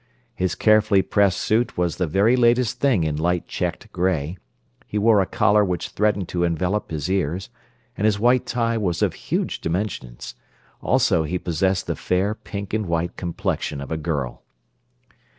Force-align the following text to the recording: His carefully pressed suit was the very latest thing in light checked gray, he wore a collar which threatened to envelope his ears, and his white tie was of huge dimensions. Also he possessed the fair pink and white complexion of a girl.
His 0.33 0.55
carefully 0.55 1.03
pressed 1.03 1.37
suit 1.39 1.77
was 1.77 1.97
the 1.97 2.07
very 2.07 2.35
latest 2.35 2.79
thing 2.79 3.03
in 3.03 3.17
light 3.17 3.47
checked 3.47 3.91
gray, 3.93 4.35
he 4.87 4.97
wore 4.97 5.21
a 5.21 5.27
collar 5.27 5.63
which 5.63 5.89
threatened 5.89 6.27
to 6.29 6.43
envelope 6.43 6.89
his 6.89 7.07
ears, 7.07 7.51
and 7.95 8.05
his 8.05 8.19
white 8.19 8.47
tie 8.47 8.79
was 8.79 9.03
of 9.03 9.13
huge 9.13 9.61
dimensions. 9.61 10.33
Also 10.81 11.21
he 11.23 11.37
possessed 11.37 11.85
the 11.85 11.95
fair 11.95 12.33
pink 12.33 12.73
and 12.73 12.87
white 12.87 13.15
complexion 13.15 13.79
of 13.79 13.91
a 13.91 13.95
girl. 13.97 14.41